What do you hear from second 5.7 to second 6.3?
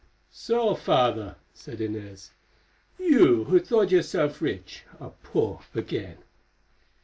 again."